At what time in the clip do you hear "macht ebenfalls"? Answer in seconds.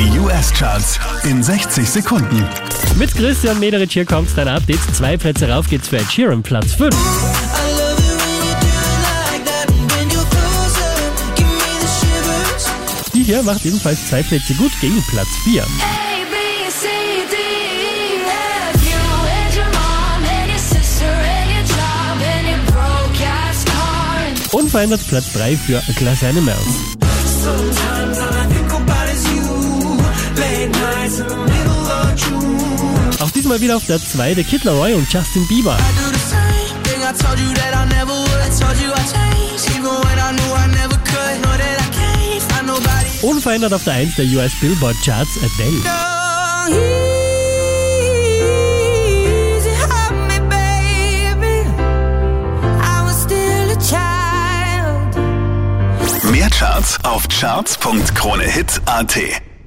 13.42-14.08